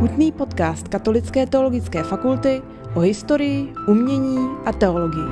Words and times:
Hutný 0.00 0.32
podcast 0.32 0.88
Katolické 0.88 1.46
teologické 1.46 2.02
fakulty 2.02 2.62
o 2.94 3.00
historii, 3.00 3.72
umění 3.88 4.38
a 4.64 4.72
teologii. 4.72 5.28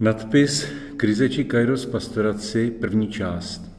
Nadpis 0.00 0.66
Krize 0.96 1.28
či 1.28 1.44
Kairos 1.44 1.86
pastoraci, 1.86 2.70
první 2.70 3.08
část. 3.08 3.70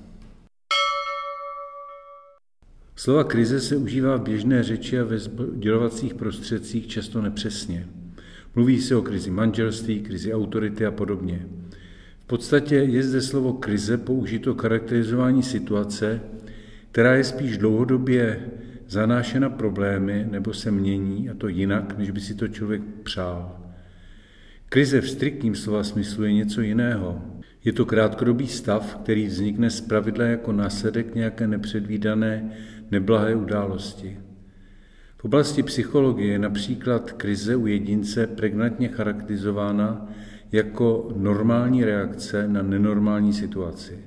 Slova 2.96 3.24
krize 3.24 3.60
se 3.60 3.78
užívá 3.78 4.18
v 4.18 4.22
běžné 4.22 4.64
řeči 4.64 5.00
a 5.00 5.04
ve 5.04 5.20
sdělovacích 5.20 6.14
prostředcích 6.14 6.88
často 6.88 7.22
nepřesně. 7.22 7.88
Mluví 8.56 8.82
se 8.82 8.96
o 8.96 9.02
krizi 9.02 9.32
manželství, 9.32 10.00
krizi 10.00 10.34
autority 10.34 10.86
a 10.86 10.92
podobně. 10.92 11.48
V 12.26 12.28
podstatě 12.28 12.76
je 12.76 13.04
zde 13.04 13.22
slovo 13.22 13.54
krize 13.54 13.98
použito 13.98 14.56
charakterizování 14.56 15.44
situace, 15.44 16.22
která 16.92 17.16
je 17.16 17.24
spíš 17.24 17.58
dlouhodobě 17.58 18.50
zanášena 18.88 19.50
problémy 19.50 20.28
nebo 20.32 20.54
se 20.54 20.72
mění, 20.72 21.30
a 21.30 21.34
to 21.34 21.48
jinak, 21.48 21.98
než 21.98 22.12
by 22.12 22.22
si 22.22 22.36
to 22.36 22.48
člověk 22.48 22.82
přál. 23.04 23.60
Krize 24.70 25.02
v 25.02 25.10
striktním 25.10 25.56
slova 25.56 25.84
smyslu 25.84 26.24
je 26.24 26.34
něco 26.34 26.62
jiného. 26.62 27.22
Je 27.64 27.74
to 27.74 27.86
krátkodobý 27.86 28.48
stav, 28.48 28.96
který 28.96 29.26
vznikne 29.26 29.70
z 29.70 29.82
pravidla 29.82 30.26
jako 30.26 30.52
následek 30.52 31.16
nějaké 31.16 31.48
nepředvídané, 31.48 32.52
neblahé 32.92 33.36
události. 33.36 34.20
V 35.18 35.26
oblasti 35.26 35.64
psychologie 35.64 36.32
je 36.32 36.40
například 36.40 37.12
krize 37.12 37.56
u 37.56 37.68
jedince 37.68 38.28
pregnantně 38.28 38.88
charakterizována 38.88 40.10
jako 40.52 41.14
normální 41.16 41.84
reakce 41.84 42.48
na 42.48 42.62
nenormální 42.62 43.34
situaci. 43.34 44.00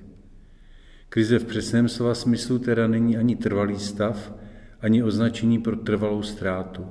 Krize 1.08 1.38
v 1.38 1.44
přesném 1.44 1.88
slova 1.88 2.14
smyslu 2.14 2.58
teda 2.58 2.86
není 2.86 3.16
ani 3.16 3.36
trvalý 3.36 3.78
stav, 3.78 4.34
ani 4.80 5.02
označení 5.02 5.58
pro 5.58 5.76
trvalou 5.76 6.22
ztrátu. 6.22 6.86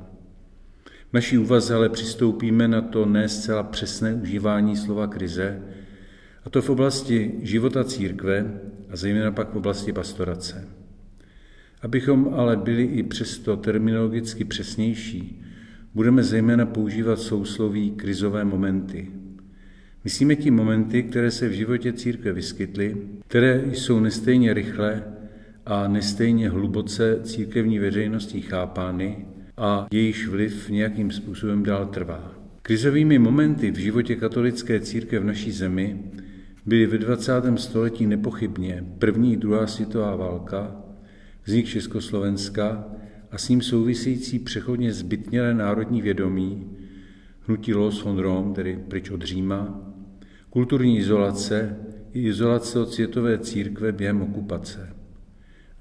V 1.09 1.13
naší 1.13 1.37
úvaze 1.37 1.75
ale 1.75 1.89
přistoupíme 1.89 2.67
na 2.67 2.81
to 2.81 3.05
ne 3.05 3.29
zcela 3.29 3.63
přesné 3.63 4.13
užívání 4.13 4.75
slova 4.75 5.07
krize, 5.07 5.61
a 6.45 6.49
to 6.49 6.61
v 6.61 6.69
oblasti 6.69 7.39
života 7.41 7.83
církve 7.83 8.59
a 8.89 8.95
zejména 8.95 9.31
pak 9.31 9.53
v 9.53 9.57
oblasti 9.57 9.93
pastorace. 9.93 10.67
Abychom 11.81 12.33
ale 12.33 12.57
byli 12.57 12.83
i 12.83 13.03
přesto 13.03 13.57
terminologicky 13.57 14.45
přesnější, 14.45 15.43
budeme 15.93 16.23
zejména 16.23 16.65
používat 16.65 17.19
sousloví 17.19 17.91
krizové 17.91 18.45
momenty. 18.45 19.11
Myslíme 20.07 20.35
tím 20.35 20.55
momenty, 20.55 21.03
které 21.03 21.31
se 21.31 21.49
v 21.49 21.51
životě 21.51 21.93
církve 21.93 22.33
vyskytly, 22.33 22.97
které 23.27 23.63
jsou 23.71 23.99
nestejně 23.99 24.53
rychle 24.53 25.03
a 25.65 25.87
nestejně 25.87 26.49
hluboce 26.49 27.19
církevní 27.23 27.79
veřejností 27.79 28.41
chápány 28.41 29.25
a 29.57 29.87
jejíž 29.91 30.27
vliv 30.27 30.69
nějakým 30.69 31.11
způsobem 31.11 31.63
dál 31.63 31.85
trvá. 31.85 32.31
Krizovými 32.61 33.19
momenty 33.19 33.71
v 33.71 33.77
životě 33.77 34.15
katolické 34.15 34.79
církve 34.79 35.19
v 35.19 35.23
naší 35.25 35.51
zemi 35.51 35.99
byly 36.65 36.85
ve 36.85 36.97
20. 36.97 37.33
století 37.55 38.07
nepochybně 38.07 38.83
první 38.99 39.37
druhá 39.37 39.67
světová 39.67 40.15
válka, 40.15 40.75
vznik 41.43 41.65
Československa 41.65 42.85
a 43.31 43.37
s 43.37 43.49
ním 43.49 43.61
související 43.61 44.39
přechodně 44.39 44.93
zbytnělé 44.93 45.53
národní 45.53 46.01
vědomí, 46.01 46.69
hnutí 47.47 47.73
Los 47.73 48.03
von 48.03 48.19
Rom, 48.19 48.53
tedy 48.53 48.79
pryč 48.87 49.09
od 49.09 49.21
Říma, 49.21 49.87
kulturní 50.49 50.97
izolace 50.97 51.77
i 52.13 52.27
izolace 52.27 52.79
od 52.79 52.93
světové 52.93 53.37
církve 53.37 53.91
během 53.91 54.21
okupace. 54.21 54.89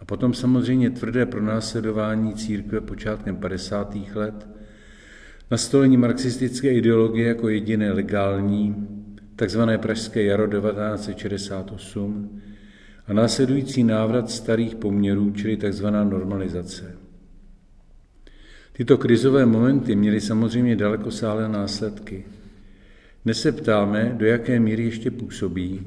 A 0.01 0.05
potom 0.05 0.35
samozřejmě 0.35 0.91
tvrdé 0.91 1.27
pronásledování 1.27 2.35
církve 2.35 2.81
počátkem 2.81 3.37
50. 3.37 3.97
let, 4.15 4.49
nastolení 5.51 5.97
marxistické 5.97 6.73
ideologie 6.73 7.29
jako 7.29 7.49
jediné 7.49 7.93
legální, 7.93 8.89
takzvané 9.37 9.79
Pražské 9.79 10.23
jaro 10.23 10.47
1968 10.47 12.41
a 13.07 13.13
následující 13.13 13.85
návrat 13.85 14.31
starých 14.31 14.75
poměrů, 14.75 15.31
čili 15.31 15.57
takzvaná 15.57 16.05
normalizace. 16.05 16.97
Tyto 18.73 18.99
krizové 18.99 19.47
momenty 19.47 19.97
měly 19.97 20.21
samozřejmě 20.21 20.77
dalekosáhlé 20.77 21.49
následky. 21.49 22.25
Dnes 23.27 23.41
se 23.41 23.53
ptáme, 23.53 24.15
do 24.19 24.27
jaké 24.27 24.61
míry 24.61 24.85
ještě 24.85 25.11
působí, 25.11 25.83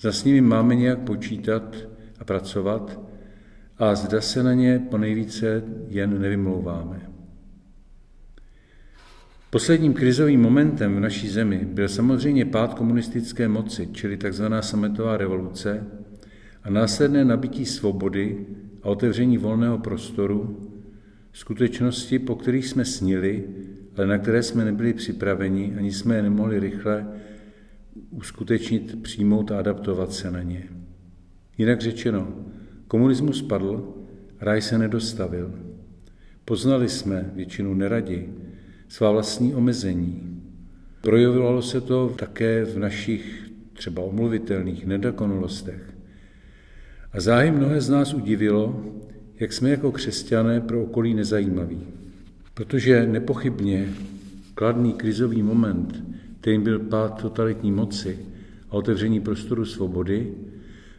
za 0.00 0.12
s 0.12 0.24
nimi 0.24 0.40
máme 0.40 0.74
nějak 0.74 0.98
počítat 0.98 1.76
a 2.18 2.24
pracovat 2.24 3.00
a 3.78 3.94
zda 3.94 4.20
se 4.20 4.42
na 4.42 4.54
ně 4.54 4.86
ponejvíce 4.90 5.62
jen 5.88 6.20
nevymlouváme. 6.20 7.10
Posledním 9.50 9.94
krizovým 9.94 10.40
momentem 10.40 10.96
v 10.96 11.00
naší 11.00 11.28
zemi 11.28 11.68
byl 11.72 11.88
samozřejmě 11.88 12.44
pád 12.44 12.74
komunistické 12.74 13.48
moci, 13.48 13.88
čili 13.92 14.16
tzv. 14.16 14.44
sametová 14.60 15.16
revoluce 15.16 15.86
a 16.62 16.70
následné 16.70 17.24
nabití 17.24 17.66
svobody 17.66 18.46
a 18.82 18.86
otevření 18.88 19.38
volného 19.38 19.78
prostoru, 19.78 20.70
skutečnosti, 21.32 22.18
po 22.18 22.34
kterých 22.34 22.66
jsme 22.66 22.84
snili, 22.84 23.44
ale 23.98 24.06
na 24.06 24.18
které 24.18 24.42
jsme 24.42 24.64
nebyli 24.64 24.92
připraveni, 24.92 25.74
ani 25.78 25.92
jsme 25.92 26.16
je 26.16 26.22
nemohli 26.22 26.60
rychle 26.60 27.06
uskutečnit, 28.10 29.02
přijmout 29.02 29.50
a 29.50 29.58
adaptovat 29.58 30.12
se 30.12 30.30
na 30.30 30.42
ně. 30.42 30.68
Jinak 31.58 31.80
řečeno, 31.80 32.28
komunismus 32.88 33.42
padl, 33.42 33.94
ráj 34.40 34.62
se 34.62 34.78
nedostavil. 34.78 35.54
Poznali 36.44 36.88
jsme, 36.88 37.30
většinu 37.34 37.74
neradi, 37.74 38.28
svá 38.88 39.10
vlastní 39.10 39.54
omezení. 39.54 40.42
Projevovalo 41.00 41.62
se 41.62 41.80
to 41.80 42.14
také 42.18 42.64
v 42.64 42.78
našich 42.78 43.50
třeba 43.72 44.02
omluvitelných 44.02 44.86
nedokonalostech. 44.86 45.94
A 47.12 47.20
záhy 47.20 47.50
mnohé 47.50 47.80
z 47.80 47.88
nás 47.88 48.14
udivilo, 48.14 48.84
jak 49.40 49.52
jsme 49.52 49.70
jako 49.70 49.92
křesťané 49.92 50.60
pro 50.60 50.82
okolí 50.82 51.14
nezajímaví. 51.14 51.86
Protože 52.58 53.06
nepochybně 53.06 53.88
kladný 54.54 54.92
krizový 54.92 55.42
moment, 55.42 56.04
kterým 56.40 56.62
byl 56.62 56.78
pád 56.78 57.22
totalitní 57.22 57.72
moci 57.72 58.18
a 58.70 58.72
otevření 58.72 59.20
prostoru 59.20 59.64
svobody, 59.64 60.34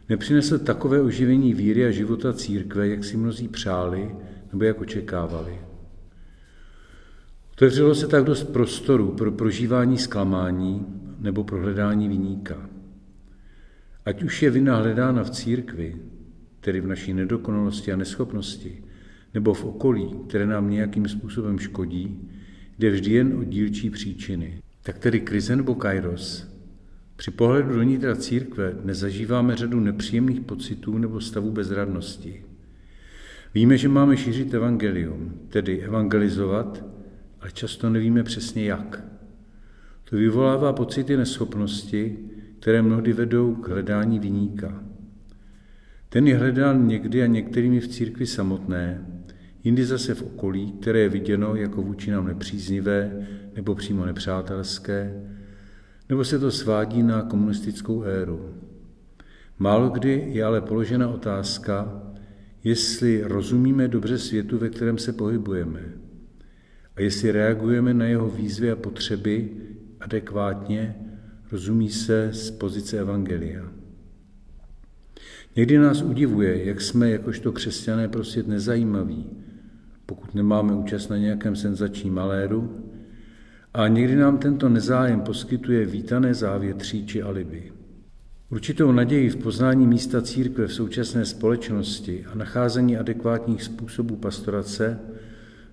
nepřinesl 0.08 0.58
takové 0.58 1.00
oživení 1.00 1.54
víry 1.54 1.86
a 1.86 1.90
života 1.90 2.32
církve, 2.32 2.88
jak 2.88 3.04
si 3.04 3.16
mnozí 3.16 3.48
přáli 3.48 4.14
nebo 4.52 4.64
jak 4.64 4.80
očekávali. 4.80 5.58
Otevřelo 7.52 7.94
se 7.94 8.06
tak 8.06 8.24
dost 8.24 8.44
prostoru 8.44 9.12
pro 9.12 9.32
prožívání 9.32 9.98
zklamání 9.98 10.86
nebo 11.18 11.44
pro 11.44 11.60
hledání 11.60 12.08
vyníka. 12.08 12.68
Ať 14.04 14.22
už 14.22 14.42
je 14.42 14.50
vina 14.50 14.76
hledána 14.76 15.24
v 15.24 15.30
církvi, 15.30 15.96
tedy 16.60 16.80
v 16.80 16.86
naší 16.86 17.14
nedokonalosti 17.14 17.92
a 17.92 17.96
neschopnosti, 17.96 18.82
nebo 19.34 19.54
v 19.54 19.64
okolí, 19.64 20.14
které 20.28 20.46
nám 20.46 20.70
nějakým 20.70 21.08
způsobem 21.08 21.58
škodí, 21.58 22.28
jde 22.78 22.90
vždy 22.90 23.12
jen 23.12 23.38
o 23.38 23.44
dílčí 23.44 23.90
příčiny. 23.90 24.62
Tak 24.82 24.98
tedy 24.98 25.20
krize 25.20 25.56
nebo 25.56 25.74
kairos. 25.74 26.50
Při 27.16 27.30
pohledu 27.30 27.74
do 27.74 27.82
nitra 27.82 28.16
církve 28.16 28.76
nezažíváme 28.84 29.56
řadu 29.56 29.80
nepříjemných 29.80 30.40
pocitů 30.40 30.98
nebo 30.98 31.20
stavů 31.20 31.50
bezradnosti. 31.50 32.44
Víme, 33.54 33.76
že 33.76 33.88
máme 33.88 34.16
šířit 34.16 34.54
evangelium, 34.54 35.32
tedy 35.48 35.80
evangelizovat, 35.80 36.84
ale 37.40 37.50
často 37.52 37.90
nevíme 37.90 38.22
přesně 38.22 38.64
jak. 38.64 39.04
To 40.04 40.16
vyvolává 40.16 40.72
pocity 40.72 41.16
neschopnosti, 41.16 42.18
které 42.60 42.82
mnohdy 42.82 43.12
vedou 43.12 43.54
k 43.54 43.68
hledání 43.68 44.18
vyníka. 44.18 44.84
Ten 46.08 46.26
je 46.26 46.36
hledán 46.36 46.86
někdy 46.86 47.22
a 47.22 47.26
některými 47.26 47.80
v 47.80 47.88
církvi 47.88 48.26
samotné, 48.26 49.06
jindy 49.64 49.84
zase 49.84 50.14
v 50.14 50.22
okolí, 50.22 50.72
které 50.72 50.98
je 50.98 51.08
viděno 51.08 51.54
jako 51.54 51.82
vůči 51.82 52.10
nám 52.10 52.26
nepříznivé 52.26 53.26
nebo 53.56 53.74
přímo 53.74 54.06
nepřátelské, 54.06 55.24
nebo 56.08 56.24
se 56.24 56.38
to 56.38 56.50
svádí 56.50 57.02
na 57.02 57.22
komunistickou 57.22 58.02
éru. 58.02 58.54
Málo 59.58 59.88
kdy 59.88 60.24
je 60.32 60.44
ale 60.44 60.60
položena 60.60 61.08
otázka, 61.08 62.02
jestli 62.64 63.22
rozumíme 63.24 63.88
dobře 63.88 64.18
světu, 64.18 64.58
ve 64.58 64.68
kterém 64.68 64.98
se 64.98 65.12
pohybujeme 65.12 65.80
a 66.96 67.00
jestli 67.00 67.30
reagujeme 67.30 67.94
na 67.94 68.04
jeho 68.04 68.28
výzvy 68.28 68.70
a 68.70 68.76
potřeby 68.76 69.50
adekvátně, 70.00 70.94
rozumí 71.52 71.88
se 71.88 72.28
z 72.32 72.50
pozice 72.50 72.98
Evangelia. 72.98 73.72
Někdy 75.56 75.78
nás 75.78 76.02
udivuje, 76.02 76.64
jak 76.64 76.80
jsme 76.80 77.10
jakožto 77.10 77.52
křesťané 77.52 78.08
prostě 78.08 78.42
nezajímaví, 78.42 79.30
pokud 80.10 80.34
nemáme 80.34 80.72
účast 80.72 81.08
na 81.08 81.16
nějakém 81.16 81.56
senzačním 81.56 82.14
maléru, 82.14 82.86
a 83.74 83.88
někdy 83.88 84.16
nám 84.16 84.38
tento 84.38 84.68
nezájem 84.68 85.20
poskytuje 85.20 85.86
vítané 85.86 86.34
závětří 86.34 87.06
či 87.06 87.22
alibi. 87.22 87.72
Určitou 88.50 88.92
naději 88.92 89.30
v 89.30 89.36
poznání 89.36 89.86
místa 89.86 90.22
církve 90.22 90.66
v 90.66 90.72
současné 90.72 91.24
společnosti 91.24 92.24
a 92.32 92.34
nacházení 92.34 92.96
adekvátních 92.96 93.62
způsobů 93.62 94.16
pastorace 94.16 95.00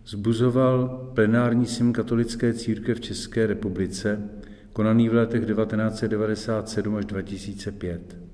zbuzoval 0.05 1.11
plenární 1.15 1.65
sim 1.65 1.93
katolické 1.93 2.53
církve 2.53 2.93
v 2.93 3.01
České 3.01 3.47
republice, 3.47 4.29
konaný 4.73 5.09
v 5.09 5.13
letech 5.13 5.45
1997 5.45 6.95
až 6.95 7.05
2005. 7.05 8.26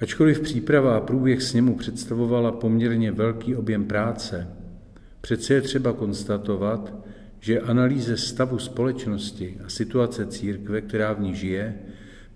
Ačkoliv 0.00 0.40
příprava 0.40 0.96
a 0.96 1.00
průběh 1.00 1.42
sněmu 1.42 1.76
představovala 1.76 2.52
poměrně 2.52 3.12
velký 3.12 3.56
objem 3.56 3.84
práce, 3.84 4.48
přece 5.20 5.54
je 5.54 5.60
třeba 5.60 5.92
konstatovat, 5.92 6.94
že 7.40 7.60
analýze 7.60 8.16
stavu 8.16 8.58
společnosti 8.58 9.58
a 9.64 9.68
situace 9.68 10.26
církve, 10.26 10.80
která 10.80 11.12
v 11.12 11.20
ní 11.20 11.34
žije, 11.34 11.74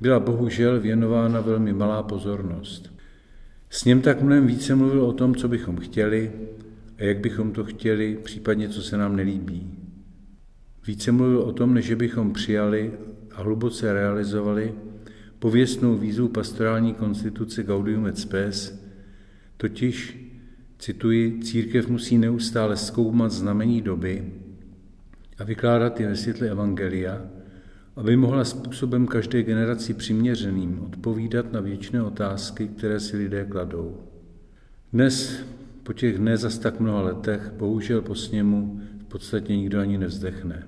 byla 0.01 0.21
bohužel 0.21 0.81
věnována 0.81 1.41
velmi 1.41 1.73
malá 1.73 2.03
pozornost. 2.03 2.93
S 3.71 3.85
ním 3.85 4.01
tak 4.01 4.23
mnohem 4.23 4.47
více 4.47 4.75
mluvil 4.75 5.05
o 5.05 5.13
tom, 5.13 5.35
co 5.35 5.49
bychom 5.49 5.77
chtěli 5.77 6.33
a 6.99 7.05
jak 7.05 7.19
bychom 7.19 7.53
to 7.53 7.65
chtěli, 7.65 8.19
případně 8.23 8.69
co 8.69 8.83
se 8.83 8.97
nám 8.97 9.17
nelíbí. 9.17 9.79
Více 10.87 11.13
mluvil 11.13 11.39
o 11.39 11.53
tom, 11.53 11.75
než 11.75 11.95
bychom 11.95 12.33
přijali 12.33 12.93
a 13.35 13.43
hluboce 13.43 13.93
realizovali 13.93 14.75
pověstnou 15.43 15.97
výzvu 15.97 16.29
pastorální 16.29 16.95
konstituce 16.95 17.63
Gaudium 17.63 18.07
et 18.07 18.19
Spes, 18.19 18.85
totiž, 19.57 20.29
cituji, 20.79 21.41
církev 21.43 21.89
musí 21.89 22.19
neustále 22.19 22.77
zkoumat 22.77 23.33
znamení 23.33 23.83
doby 23.83 24.33
a 25.39 25.45
vykládat 25.45 26.01
je 26.01 26.09
ve 26.09 26.17
světle 26.17 26.49
Evangelia, 26.49 27.23
aby 27.97 28.17
mohla 28.17 28.45
způsobem 28.45 29.07
každé 29.07 29.43
generaci 29.43 29.95
přiměřeným 29.95 30.83
odpovídat 30.83 31.53
na 31.53 31.61
věčné 31.61 32.03
otázky, 32.03 32.69
které 32.69 33.01
si 33.01 33.17
lidé 33.17 33.45
kladou. 33.45 33.97
Dnes, 34.93 35.45
po 35.83 35.93
těch 35.93 36.19
ne 36.19 36.37
zas 36.37 36.59
tak 36.59 36.81
mnoha 36.81 37.03
letech, 37.03 37.53
bohužel 37.59 38.03
po 38.03 38.15
sněmu 38.15 38.81
v 38.99 39.05
podstatě 39.05 39.57
nikdo 39.57 39.81
ani 39.81 39.99
nevzdechne. 39.99 40.67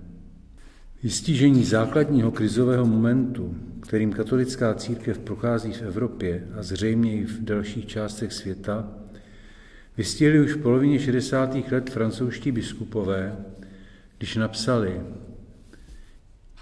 Vystížení 1.05 1.65
základního 1.65 2.31
krizového 2.31 2.87
momentu, 2.87 3.56
kterým 3.81 4.12
katolická 4.12 4.75
církev 4.75 5.19
prochází 5.19 5.73
v 5.73 5.83
Evropě 5.83 6.49
a 6.59 6.62
zřejmě 6.62 7.21
i 7.21 7.25
v 7.25 7.41
dalších 7.41 7.87
částech 7.87 8.33
světa, 8.33 8.89
vystihli 9.97 10.41
už 10.41 10.53
v 10.53 10.62
polovině 10.62 10.99
60. 10.99 11.56
let 11.73 11.91
francouzští 11.91 12.53
biskupové, 12.53 13.37
když 14.19 14.37
napsali, 14.37 15.01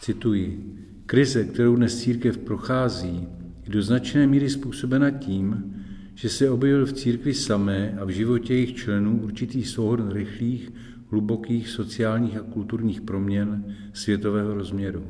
cituji, 0.01 0.77
krize, 1.07 1.45
kterou 1.45 1.77
dnes 1.77 2.01
církev 2.01 2.39
prochází, 2.39 3.29
je 3.65 3.73
do 3.73 3.83
značné 3.83 4.27
míry 4.27 4.51
způsobena 4.51 5.11
tím, 5.11 5.75
že 6.15 6.29
se 6.29 6.51
objevil 6.51 6.87
v 6.87 6.93
církvi 6.93 7.35
samé 7.35 7.97
a 8.01 8.05
v 8.05 8.09
životě 8.09 8.55
jejich 8.55 8.75
členů 8.75 9.21
určitý 9.23 9.65
souhrn 9.65 10.11
rychlých, 10.11 10.71
hlubokých 11.13 11.69
sociálních 11.69 12.37
a 12.37 12.43
kulturních 12.43 13.01
proměn 13.01 13.77
světového 13.93 14.55
rozměru. 14.55 15.07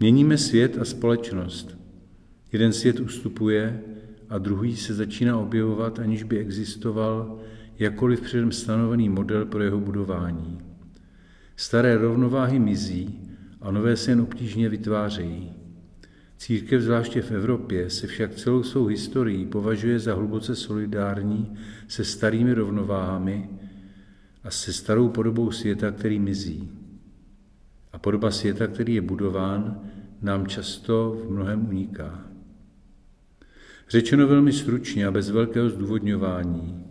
Měníme 0.00 0.38
svět 0.38 0.78
a 0.78 0.84
společnost. 0.84 1.78
Jeden 2.52 2.72
svět 2.72 3.00
ustupuje 3.00 3.80
a 4.28 4.38
druhý 4.38 4.76
se 4.76 4.94
začíná 4.94 5.38
objevovat, 5.38 5.98
aniž 5.98 6.22
by 6.22 6.38
existoval 6.38 7.40
jakkoliv 7.78 8.20
předem 8.20 8.52
stanovený 8.52 9.08
model 9.08 9.46
pro 9.46 9.62
jeho 9.62 9.80
budování. 9.80 10.58
Staré 11.56 11.98
rovnováhy 11.98 12.58
mizí 12.58 13.20
a 13.60 13.70
nové 13.70 13.96
se 13.96 14.10
jen 14.10 14.20
obtížně 14.20 14.68
vytvářejí. 14.68 15.52
Církev, 16.38 16.82
zvláště 16.82 17.22
v 17.22 17.30
Evropě, 17.30 17.90
se 17.90 18.06
však 18.06 18.34
celou 18.34 18.62
svou 18.62 18.86
historií 18.86 19.46
považuje 19.46 19.98
za 19.98 20.14
hluboce 20.14 20.56
solidární 20.56 21.54
se 21.88 22.04
starými 22.04 22.54
rovnováhami 22.54 23.48
a 24.46 24.50
se 24.50 24.72
starou 24.72 25.08
podobou 25.08 25.50
světa, 25.50 25.90
který 25.90 26.18
mizí. 26.18 26.70
A 27.92 27.98
podoba 27.98 28.30
světa, 28.30 28.66
který 28.66 28.94
je 28.94 29.00
budován, 29.00 29.80
nám 30.22 30.46
často 30.46 31.22
v 31.24 31.30
mnohem 31.30 31.68
uniká. 31.68 32.24
Řečeno 33.88 34.26
velmi 34.26 34.52
stručně 34.52 35.06
a 35.06 35.10
bez 35.10 35.30
velkého 35.30 35.70
zdůvodňování, 35.70 36.84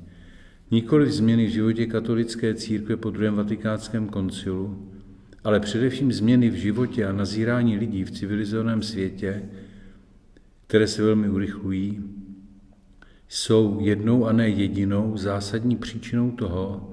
nikoli 0.71 1.11
změny 1.11 1.45
v 1.45 1.49
životě 1.49 1.85
katolické 1.85 2.53
církve 2.53 2.97
po 2.97 3.09
druhém 3.09 3.35
vatikánském 3.35 4.07
koncilu, 4.07 4.91
ale 5.43 5.59
především 5.59 6.13
změny 6.13 6.49
v 6.49 6.55
životě 6.55 7.05
a 7.05 7.11
nazírání 7.11 7.77
lidí 7.77 8.03
v 8.03 8.11
civilizovaném 8.11 8.81
světě, 8.81 9.43
které 10.67 10.87
se 10.87 11.03
velmi 11.03 11.29
urychlují, 11.29 12.03
jsou 13.27 13.77
jednou 13.81 14.25
a 14.25 14.31
ne 14.31 14.49
jedinou 14.49 15.17
zásadní 15.17 15.75
příčinou 15.75 16.31
toho, 16.31 16.91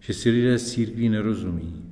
že 0.00 0.14
si 0.14 0.30
lidé 0.30 0.58
z 0.58 0.72
církví 0.72 1.08
nerozumí. 1.08 1.84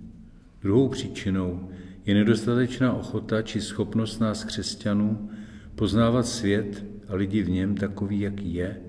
Druhou 0.63 0.89
příčinou 0.89 1.69
je 2.07 2.15
nedostatečná 2.15 2.93
ochota 2.93 3.43
či 3.43 3.61
schopnost 3.61 4.19
nás 4.19 4.45
křesťanů 4.45 5.31
poznávat 5.75 6.27
svět 6.27 6.85
a 7.09 7.15
lidi 7.15 7.43
v 7.43 7.51
něm 7.51 7.75
takový, 7.75 8.21
jaký 8.21 8.55
je, 8.55 8.81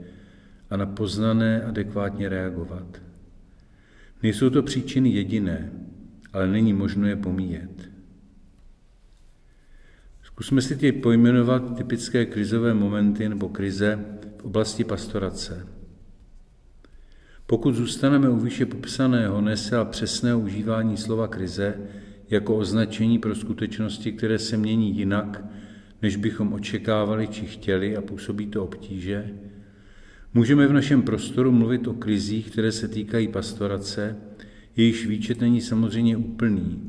a 0.70 0.78
na 0.78 0.86
poznané 0.86 1.64
adekvátně 1.64 2.30
reagovat. 2.30 3.02
Nejsou 4.24 4.50
to 4.50 4.64
příčiny 4.64 5.10
jediné, 5.10 5.72
ale 6.34 6.48
není 6.48 6.74
možno 6.74 7.08
je 7.08 7.16
pomíjet. 7.16 7.90
Zkusme 10.24 10.62
si 10.62 10.76
teď 10.76 11.02
pojmenovat 11.02 11.78
typické 11.78 12.26
krizové 12.26 12.74
momenty 12.74 13.30
nebo 13.30 13.50
krize 13.50 14.06
v 14.38 14.46
oblasti 14.46 14.84
pastorace. 14.84 15.77
Pokud 17.50 17.76
zůstaneme 17.76 18.30
u 18.30 18.40
výše 18.40 18.66
popsaného, 18.66 19.42
nese 19.42 19.78
a 19.78 19.86
přesného 19.86 20.40
užívání 20.40 20.98
slova 20.98 21.28
krize 21.28 21.76
jako 22.30 22.56
označení 22.56 23.20
pro 23.20 23.36
skutečnosti, 23.36 24.12
které 24.12 24.40
se 24.40 24.58
mění 24.58 24.98
jinak, 24.98 25.46
než 26.02 26.16
bychom 26.16 26.54
očekávali 26.54 27.28
či 27.28 27.46
chtěli 27.46 27.98
a 27.98 28.02
působí 28.02 28.48
to 28.48 28.64
obtíže, 28.64 29.30
můžeme 30.34 30.68
v 30.68 30.74
našem 30.74 31.02
prostoru 31.02 31.52
mluvit 31.52 31.88
o 31.88 31.94
krizích, 31.94 32.52
které 32.52 32.72
se 32.72 32.88
týkají 32.88 33.28
pastorace, 33.28 34.18
jejíž 34.76 35.08
výčet 35.08 35.42
není 35.42 35.62
samozřejmě 35.62 36.18
úplný. 36.18 36.82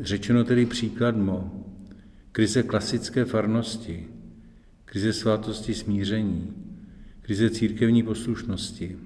Řečeno 0.00 0.44
tedy 0.44 0.66
příkladmo, 0.66 1.64
krize 2.32 2.62
klasické 2.62 3.24
farnosti, 3.24 4.06
krize 4.84 5.12
svátosti 5.12 5.74
smíření, 5.74 6.52
krize 7.22 7.50
církevní 7.50 8.02
poslušnosti, 8.02 8.96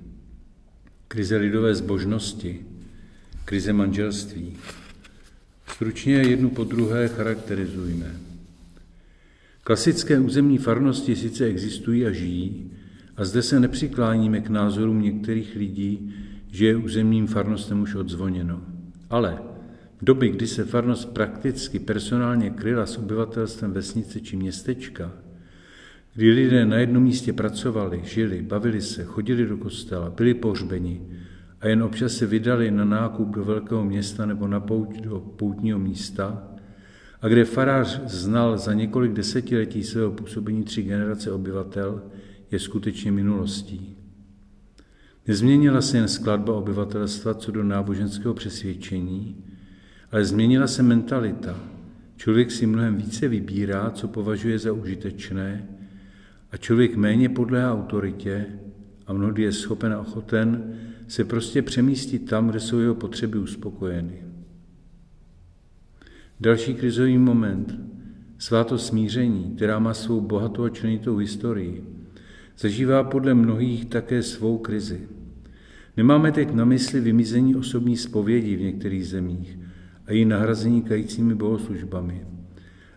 krize 1.08 1.36
lidové 1.36 1.74
zbožnosti, 1.74 2.60
krize 3.44 3.72
manželství. 3.72 4.56
Stručně 5.72 6.14
jednu 6.14 6.50
po 6.50 6.64
druhé 6.64 7.08
charakterizujme. 7.08 8.16
Klasické 9.64 10.18
územní 10.18 10.58
farnosti 10.58 11.16
sice 11.16 11.44
existují 11.44 12.06
a 12.06 12.10
žijí, 12.10 12.70
a 13.16 13.24
zde 13.24 13.42
se 13.42 13.60
nepřikláníme 13.60 14.40
k 14.40 14.48
názorům 14.48 15.02
některých 15.02 15.56
lidí, 15.56 16.14
že 16.50 16.66
je 16.66 16.76
územním 16.76 17.26
farnostem 17.26 17.82
už 17.82 17.94
odzvoněno. 17.94 18.60
Ale 19.10 19.38
v 20.00 20.04
době, 20.04 20.28
kdy 20.28 20.46
se 20.46 20.64
farnost 20.64 21.08
prakticky 21.08 21.78
personálně 21.78 22.50
kryla 22.50 22.86
s 22.86 22.96
obyvatelstvem 22.96 23.72
vesnice 23.72 24.20
či 24.20 24.36
městečka, 24.36 25.12
kdy 26.16 26.30
lidé 26.30 26.66
na 26.66 26.76
jednom 26.76 27.02
místě 27.02 27.32
pracovali, 27.32 28.00
žili, 28.04 28.42
bavili 28.42 28.80
se, 28.80 29.04
chodili 29.04 29.46
do 29.46 29.56
kostela, 29.56 30.10
byli 30.10 30.34
pohřbeni 30.34 31.00
a 31.60 31.68
jen 31.68 31.82
občas 31.82 32.12
se 32.12 32.26
vydali 32.26 32.70
na 32.70 32.84
nákup 32.84 33.28
do 33.28 33.44
velkého 33.44 33.84
města 33.84 34.26
nebo 34.26 34.48
na 34.48 34.60
pouť 34.60 35.00
do 35.00 35.20
poutního 35.20 35.78
místa, 35.78 36.48
a 37.20 37.28
kde 37.28 37.44
farář 37.44 38.00
znal 38.06 38.58
za 38.58 38.72
několik 38.72 39.12
desetiletí 39.12 39.82
svého 39.82 40.10
působení 40.10 40.64
tři 40.64 40.82
generace 40.82 41.32
obyvatel, 41.32 42.02
je 42.50 42.58
skutečně 42.58 43.12
minulostí. 43.12 43.96
Nezměnila 45.26 45.80
se 45.80 45.96
jen 45.96 46.08
skladba 46.08 46.54
obyvatelstva 46.54 47.34
co 47.34 47.52
do 47.52 47.64
náboženského 47.64 48.34
přesvědčení, 48.34 49.44
ale 50.12 50.24
změnila 50.24 50.66
se 50.66 50.82
mentalita. 50.82 51.56
Člověk 52.16 52.50
si 52.50 52.66
mnohem 52.66 52.96
více 52.96 53.28
vybírá, 53.28 53.90
co 53.90 54.08
považuje 54.08 54.58
za 54.58 54.72
užitečné, 54.72 55.75
a 56.50 56.56
člověk 56.56 56.96
méně 56.96 57.28
podléhá 57.28 57.74
autoritě 57.74 58.46
a 59.06 59.12
mnohdy 59.12 59.42
je 59.42 59.52
schopen 59.52 59.92
a 59.92 60.00
ochoten 60.00 60.78
se 61.08 61.24
prostě 61.24 61.62
přemístit 61.62 62.30
tam, 62.30 62.48
kde 62.48 62.60
jsou 62.60 62.78
jeho 62.78 62.94
potřeby 62.94 63.38
uspokojeny. 63.38 64.22
Další 66.40 66.74
krizový 66.74 67.18
moment, 67.18 67.80
svátost 68.38 68.86
smíření, 68.86 69.52
která 69.56 69.78
má 69.78 69.94
svou 69.94 70.20
bohatou 70.20 70.64
a 70.64 70.70
členitou 70.70 71.16
historii, 71.16 71.84
zažívá 72.58 73.04
podle 73.04 73.34
mnohých 73.34 73.84
také 73.84 74.22
svou 74.22 74.58
krizi. 74.58 75.08
Nemáme 75.96 76.32
teď 76.32 76.52
na 76.52 76.64
mysli 76.64 77.00
vymizení 77.00 77.56
osobní 77.56 77.96
zpovědi 77.96 78.56
v 78.56 78.60
některých 78.60 79.08
zemích 79.08 79.58
a 80.06 80.12
její 80.12 80.24
nahrazení 80.24 80.82
kajícími 80.82 81.34
bohoslužbami, 81.34 82.26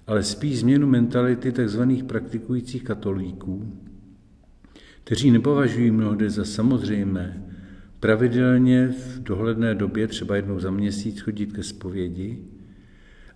ale 0.10 0.24
spíš 0.24 0.60
změnu 0.60 0.88
mentality 0.88 1.52
tzv. 1.52 1.82
praktikujících 2.08 2.84
katolíků, 2.84 3.74
kteří 5.04 5.32
nepovažují 5.32 5.92
mnohdy 5.92 6.30
za 6.30 6.46
samozřejmé 6.46 7.46
pravidelně 8.00 8.88
v 8.88 9.20
dohledné 9.24 9.76
době, 9.76 10.08
třeba 10.08 10.36
jednou 10.36 10.60
za 10.60 10.72
měsíc, 10.72 11.20
chodit 11.22 11.54
ke 11.54 11.64
zpovědi 11.64 12.44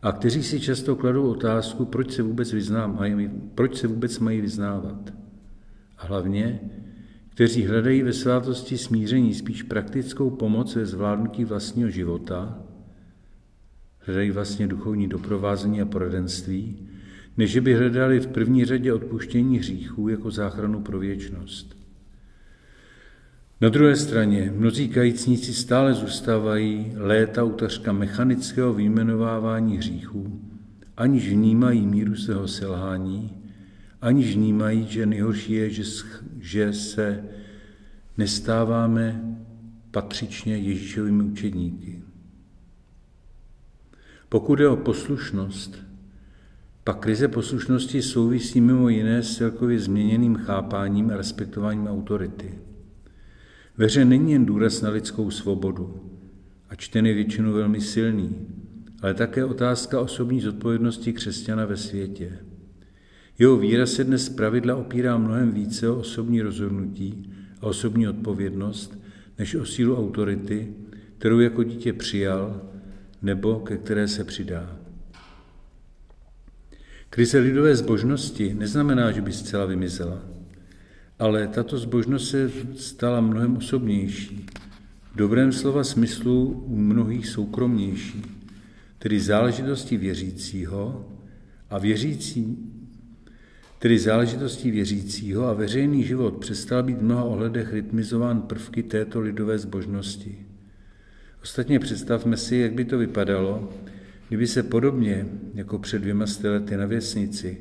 a 0.01 0.12
kteří 0.12 0.44
si 0.44 0.60
často 0.60 0.96
kladou 0.96 1.27
otázku, 1.27 1.86
proč 1.86 2.12
se 2.12 2.24
vůbec, 2.24 2.53
vyznám, 2.53 3.00
proč 3.56 3.77
se 3.77 3.88
vůbec 3.88 4.20
mají 4.20 4.42
vyznávat. 4.42 5.13
A 5.98 6.06
hlavně, 6.08 6.60
kteří 7.30 7.65
hledají 7.65 8.03
ve 8.03 8.13
svátosti 8.13 8.77
smíření 8.77 9.34
spíš 9.34 9.63
praktickou 9.63 10.30
pomoc 10.30 10.75
ve 10.75 10.86
zvládnutí 10.86 11.46
vlastního 11.46 11.89
života, 11.89 12.63
hledají 14.06 14.32
vlastně 14.32 14.68
duchovní 14.68 15.08
doprovázení 15.08 15.82
a 15.82 15.86
poradenství, 15.86 16.88
než 17.38 17.60
by 17.60 17.74
hledali 17.74 18.20
v 18.20 18.28
první 18.28 18.66
řadě 18.66 18.94
odpuštění 18.94 19.58
hříchů 19.58 20.08
jako 20.08 20.32
záchranu 20.32 20.82
pro 20.82 21.00
věčnost. 21.00 21.78
Na 23.62 23.70
druhé 23.70 23.96
straně 23.96 24.54
mnozí 24.56 24.90
kajícníci 24.90 25.54
stále 25.54 25.94
zůstávají 25.94 26.94
léta 26.96 27.44
utařka 27.44 27.92
mechanického 27.94 28.74
výjmenovávání 28.74 29.78
hříchů, 29.78 30.42
aniž 30.98 31.30
vnímají 31.30 31.88
míru 31.88 32.16
svého 32.16 32.48
selhání, 32.48 33.32
aniž 34.02 34.36
vnímají, 34.36 34.88
že 34.90 35.06
nejhorší 35.06 35.54
je, 35.54 35.70
že, 35.70 35.84
že 36.40 36.74
se 36.74 37.24
nestáváme 38.18 39.36
patřičně 39.92 40.58
Ježíšovými 40.58 41.24
učedníky. 41.24 42.02
Pokud 44.34 44.60
je 44.60 44.68
o 44.68 44.75
poslušnost, 44.75 45.78
pak 46.84 47.00
krize 47.00 47.28
poslušnosti 47.28 48.02
souvisí 48.02 48.62
mimo 48.62 48.90
jiné 48.90 49.24
s 49.24 49.38
celkově 49.38 49.80
změněným 49.80 50.36
chápáním 50.36 51.12
a 51.12 51.18
respektováním 51.18 51.88
autority. 51.88 52.54
Ve 53.78 53.86
hře 53.86 54.06
není 54.06 54.32
jen 54.32 54.46
důraz 54.46 54.82
na 54.82 54.90
lidskou 54.90 55.32
svobodu, 55.32 56.12
ač 56.70 56.88
ten 56.88 57.06
je 57.06 57.13
většinou 57.13 57.54
velmi 57.54 57.82
silný, 57.82 58.36
ale 59.02 59.13
také 59.13 59.46
otázka 59.46 60.02
osobní 60.02 60.42
zodpovědnosti 60.42 61.13
křesťana 61.13 61.66
ve 61.66 61.78
světě. 61.78 62.40
Jeho 63.40 63.58
víra 63.58 63.86
se 63.86 64.04
dnes 64.04 64.30
pravidla 64.30 64.75
opírá 64.75 65.18
mnohem 65.18 65.52
více 65.52 65.90
o 65.90 66.00
osobní 66.00 66.42
rozhodnutí 66.42 67.32
a 67.62 67.66
osobní 67.66 68.08
odpovědnost, 68.08 69.00
než 69.40 69.56
o 69.56 69.66
sílu 69.66 69.98
autority, 69.98 70.74
kterou 71.18 71.40
jako 71.40 71.63
dítě 71.63 71.94
přijal 71.94 72.73
nebo 73.24 73.60
ke 73.60 73.77
které 73.77 74.08
se 74.08 74.24
přidá. 74.24 74.80
Krize 77.10 77.39
lidové 77.39 77.75
zbožnosti 77.75 78.53
neznamená, 78.53 79.12
že 79.12 79.22
by 79.22 79.32
zcela 79.32 79.65
vymizela, 79.65 80.22
ale 81.20 81.48
tato 81.48 81.77
zbožnost 81.77 82.30
se 82.30 82.51
stala 82.75 83.22
mnohem 83.22 83.58
osobnější, 83.58 84.46
v 85.13 85.15
dobrém 85.15 85.51
slova 85.51 85.84
smyslu 85.84 86.63
u 86.68 86.75
mnohých 86.75 87.27
soukromnější, 87.27 88.22
tedy 89.00 89.20
záležitosti 89.20 89.98
věřícího 89.98 91.10
a 91.70 91.77
věřící, 91.77 92.58
tedy 93.80 94.00
záležitostí 94.00 94.72
věřícího 94.72 95.48
a 95.48 95.53
veřejný 95.53 96.03
život 96.03 96.38
přestal 96.38 96.84
být 96.84 96.98
v 96.98 97.03
mnoha 97.03 97.24
ohledech 97.24 97.74
rytmizován 97.74 98.42
prvky 98.42 98.84
této 98.84 99.20
lidové 99.20 99.58
zbožnosti. 99.60 100.53
Ostatně 101.44 101.80
představme 101.80 102.38
si, 102.38 102.56
jak 102.56 102.74
by 102.74 102.86
to 102.86 102.98
vypadalo, 102.98 103.70
kdyby 104.28 104.48
se 104.48 104.64
podobně 104.64 105.28
jako 105.54 105.80
před 105.80 106.00
dvěma 106.00 106.26
lety 106.44 106.78
na 106.78 106.86
věsnici 106.86 107.58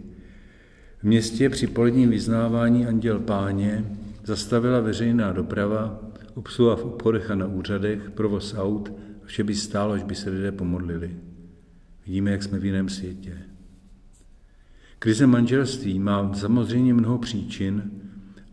v 1.03 1.05
městě 1.05 1.51
při 1.51 1.67
poledním 1.67 2.11
vyznávání 2.11 2.87
Anděl 2.87 3.19
Páně 3.19 3.85
zastavila 4.25 4.81
veřejná 4.81 5.33
doprava, 5.33 6.01
obsluha 6.35 6.77
v 6.77 6.85
obchodech 6.85 7.31
a 7.31 7.35
na 7.35 7.47
úřadech, 7.47 8.11
provoz 8.11 8.55
aut 8.59 8.93
vše 9.25 9.45
by 9.45 9.55
stálo, 9.55 9.93
až 9.93 10.03
by 10.03 10.15
se 10.15 10.31
lidé 10.31 10.53
pomodlili. 10.53 11.17
Vidíme, 12.07 12.31
jak 12.31 12.43
jsme 12.43 12.59
v 12.59 12.65
jiném 12.65 12.89
světě. 12.89 13.39
Krize 14.99 15.27
manželství 15.27 15.99
má 15.99 16.35
samozřejmě 16.35 16.95
mnoho 16.95 17.19
příčin 17.19 17.91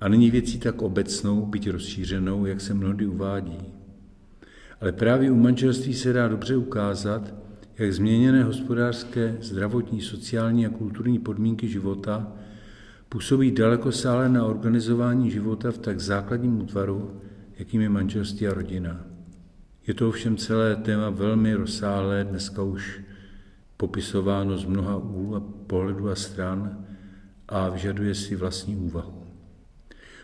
a 0.01 0.07
není 0.07 0.31
věcí 0.31 0.59
tak 0.59 0.81
obecnou, 0.81 1.45
byť 1.45 1.69
rozšířenou, 1.69 2.45
jak 2.45 2.62
se 2.62 2.74
mnohdy 2.74 3.07
uvádí. 3.07 3.78
Ale 4.81 4.91
právě 4.91 5.31
u 5.31 5.36
manželství 5.36 5.93
se 5.93 6.13
dá 6.13 6.27
dobře 6.27 6.57
ukázat, 6.57 7.33
jak 7.77 7.93
změněné 7.93 8.43
hospodářské, 8.43 9.38
zdravotní, 9.41 10.01
sociální 10.01 10.65
a 10.65 10.69
kulturní 10.69 11.19
podmínky 11.19 11.67
života 11.67 12.31
působí 13.09 13.51
daleko 13.51 13.91
sále 13.91 14.29
na 14.29 14.45
organizování 14.45 15.31
života 15.31 15.71
v 15.71 15.77
tak 15.77 16.00
základním 16.00 16.62
útvaru, 16.62 17.21
jakým 17.59 17.81
je 17.81 17.89
manželství 17.89 18.48
a 18.48 18.53
rodina. 18.53 19.05
Je 19.88 19.93
to 19.93 20.09
ovšem 20.09 20.38
celé 20.38 20.75
téma 20.75 21.09
velmi 21.09 21.53
rozsáhlé, 21.53 22.24
dneska 22.24 22.63
už 22.63 23.01
popisováno 23.77 24.57
z 24.57 24.65
mnoha 24.65 24.98
úhl 24.98 25.36
a 25.36 25.43
pohledů 25.67 26.09
a 26.09 26.15
stran 26.15 26.86
a 27.48 27.69
vyžaduje 27.69 28.15
si 28.15 28.36
vlastní 28.36 28.75
úvahu. 28.75 29.24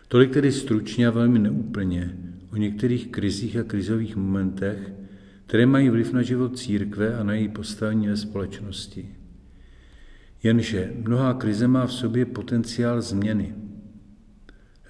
Tolik 0.07 0.33
tedy 0.33 0.51
stručně 0.51 1.07
a 1.07 1.11
velmi 1.11 1.39
neúplně 1.39 2.17
o 2.55 2.57
některých 2.57 3.07
krizích 3.07 3.57
a 3.57 3.63
krizových 3.63 4.15
momentech, 4.15 4.93
které 5.45 5.65
mají 5.65 5.89
vliv 5.89 6.13
na 6.13 6.21
život 6.21 6.57
církve 6.57 7.17
a 7.17 7.23
na 7.23 7.33
její 7.33 7.49
postavení 7.49 8.07
ve 8.07 8.17
společnosti. 8.17 9.15
Jenže 10.43 10.93
mnohá 10.95 11.33
krize 11.33 11.67
má 11.67 11.87
v 11.87 11.93
sobě 11.93 12.25
potenciál 12.25 13.01
změny. 13.01 13.55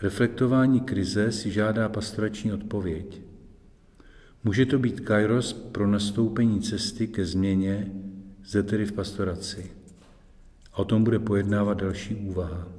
Reflektování 0.02 0.80
krize 0.80 1.32
si 1.32 1.52
žádá 1.52 1.90
pastorační 1.90 2.54
odpověď. 2.54 3.22
Může 4.44 4.66
to 4.66 4.80
být 4.80 5.00
kairos 5.00 5.54
pro 5.54 5.88
nastoupení 5.88 6.62
cesty 6.62 7.08
ke 7.08 7.26
změně, 7.26 7.92
zde 8.46 8.64
tedy 8.64 8.86
v 8.86 8.92
pastoraci. 8.92 9.72
A 10.74 10.78
o 10.78 10.86
tom 10.86 11.04
bude 11.04 11.20
pojednávat 11.20 11.78
další 11.78 12.16
úvaha. 12.16 12.75